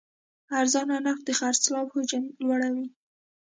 [0.59, 2.87] ارزانه نرخ د خرڅلاو حجم لوړوي.